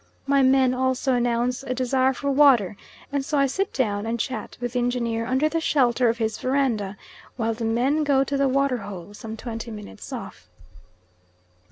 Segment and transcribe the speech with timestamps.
[0.25, 2.75] My men also announce a desire for water,
[3.11, 6.39] and so I sit down and chat with the engineer under the shelter of his
[6.39, 6.97] verandah,
[7.37, 10.49] while the men go to the water hole, some twenty minutes off.